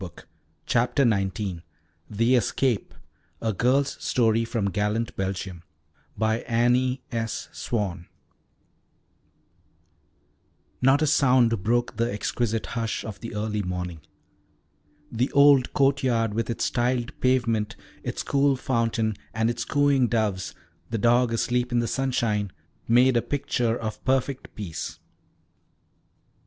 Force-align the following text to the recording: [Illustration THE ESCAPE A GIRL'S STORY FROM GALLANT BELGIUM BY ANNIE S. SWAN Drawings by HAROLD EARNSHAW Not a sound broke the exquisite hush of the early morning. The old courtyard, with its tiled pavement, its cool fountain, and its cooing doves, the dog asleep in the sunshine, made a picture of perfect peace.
[Illustration 0.67 1.61
THE 2.09 2.33
ESCAPE 2.35 2.95
A 3.39 3.53
GIRL'S 3.53 4.03
STORY 4.03 4.43
FROM 4.45 4.71
GALLANT 4.71 5.15
BELGIUM 5.15 5.61
BY 6.17 6.39
ANNIE 6.47 7.01
S. 7.11 7.49
SWAN 7.51 8.07
Drawings 10.81 10.81
by 10.81 10.87
HAROLD 10.87 10.87
EARNSHAW 10.87 10.91
Not 10.93 11.01
a 11.03 11.05
sound 11.05 11.61
broke 11.63 11.97
the 11.97 12.11
exquisite 12.11 12.65
hush 12.65 13.05
of 13.05 13.19
the 13.19 13.35
early 13.35 13.61
morning. 13.61 14.01
The 15.11 15.31
old 15.33 15.71
courtyard, 15.73 16.33
with 16.33 16.49
its 16.49 16.71
tiled 16.71 17.13
pavement, 17.19 17.75
its 18.01 18.23
cool 18.23 18.55
fountain, 18.55 19.15
and 19.35 19.51
its 19.51 19.63
cooing 19.63 20.07
doves, 20.07 20.55
the 20.89 20.97
dog 20.97 21.31
asleep 21.31 21.71
in 21.71 21.77
the 21.77 21.87
sunshine, 21.87 22.51
made 22.87 23.15
a 23.15 23.21
picture 23.21 23.77
of 23.77 24.03
perfect 24.03 24.55
peace. 24.55 24.97